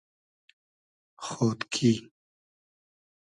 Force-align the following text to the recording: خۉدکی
خۉدکی 1.25 1.93